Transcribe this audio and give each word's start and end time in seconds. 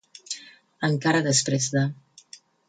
Encara 0.87 1.21
després 1.27 1.69
de. 1.77 1.85